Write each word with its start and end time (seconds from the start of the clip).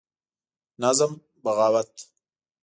نظم: 0.79 1.13
بغاوت 1.43 2.09